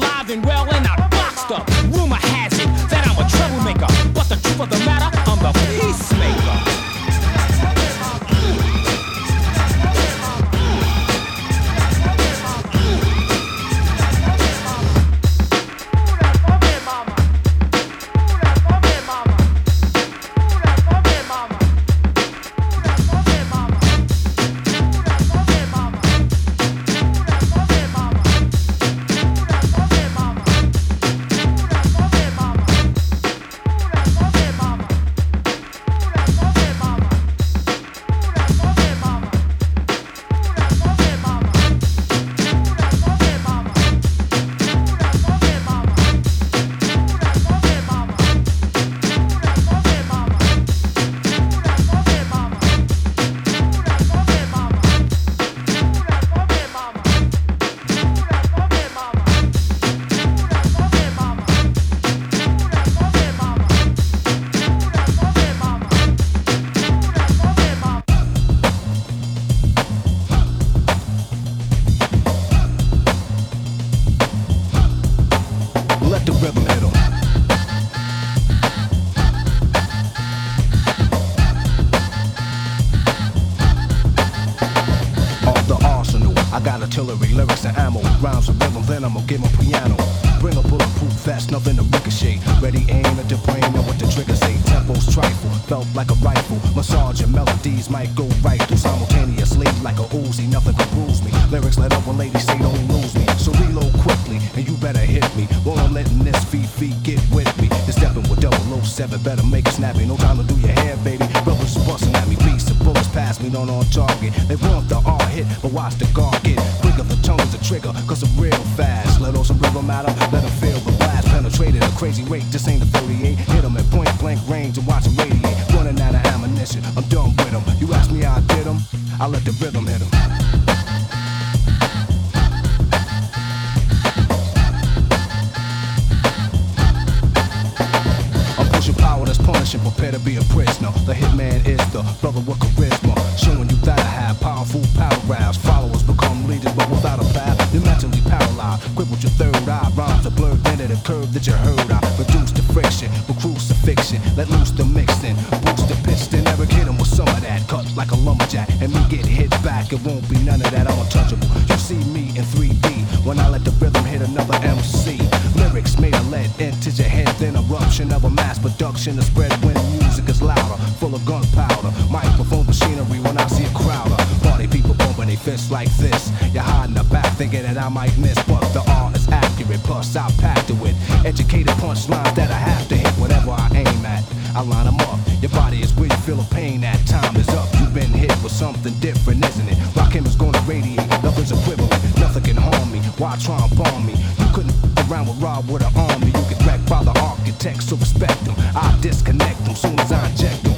something 188.79 188.99
different, 189.01 189.45
isn't 189.45 189.67
it? 189.67 189.77
Rock 189.95 190.13
him 190.13 190.25
is 190.25 190.35
gonna 190.35 190.59
radiate, 190.61 191.09
love 191.23 191.37
is 191.39 191.51
equivalent. 191.51 191.91
Nothing 192.17 192.43
can 192.43 192.57
harm 192.57 192.91
me. 192.91 192.99
Why 193.17 193.35
try 193.37 193.61
and 193.61 193.77
bomb 193.77 194.05
me? 194.05 194.13
You 194.13 194.45
couldn't 194.53 194.73
around 195.09 195.27
with 195.27 195.41
Rob 195.41 195.69
with 195.69 195.83
an 195.83 195.93
army. 195.95 196.27
You 196.27 196.43
get 196.49 196.65
wrecked 196.65 196.89
by 196.89 197.03
the 197.03 197.11
architects, 197.19 197.89
so 197.89 197.95
respect 197.97 198.39
them. 198.45 198.55
I 198.75 198.97
disconnect 199.01 199.63
them 199.65 199.75
soon 199.75 199.99
as 199.99 200.11
I 200.11 200.29
inject 200.29 200.63
them. 200.63 200.68